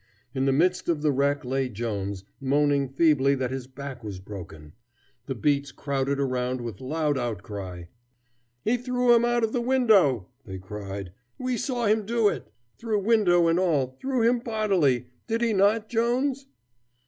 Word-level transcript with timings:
In 0.33 0.45
the 0.45 0.51
midst 0.51 0.89
of 0.89 1.03
the 1.03 1.11
wreck 1.11 1.45
lay 1.45 1.69
Jones, 1.69 2.23
moaning 2.39 2.89
feebly 2.89 3.35
that 3.35 3.51
his 3.51 3.67
back 3.67 4.03
was 4.03 4.17
broken. 4.19 4.73
The 5.27 5.35
beats 5.35 5.71
crowded 5.71 6.19
around 6.19 6.59
with 6.61 6.81
loud 6.81 7.19
outcry. 7.19 7.83
"He 8.63 8.77
threw 8.77 9.13
him 9.15 9.23
out 9.23 9.43
of 9.43 9.53
the 9.53 9.61
window," 9.61 10.25
they 10.43 10.57
cried. 10.57 11.11
"We 11.37 11.55
saw 11.55 11.85
him 11.85 12.03
do 12.07 12.27
it! 12.29 12.51
Through 12.79 13.03
window 13.03 13.47
and 13.47 13.59
all, 13.59 13.95
threw 14.01 14.27
him 14.27 14.39
bodily! 14.39 15.05
Did 15.27 15.41
he 15.43 15.53
not, 15.53 15.87
Jones?" 15.87 16.47